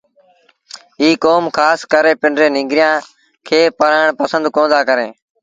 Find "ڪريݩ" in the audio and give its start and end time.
4.89-5.13